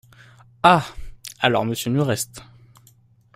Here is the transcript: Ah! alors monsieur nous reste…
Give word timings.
Ah! 0.63 0.83
alors 1.41 1.63
monsieur 1.63 1.91
nous 1.91 2.03
reste… 2.03 2.41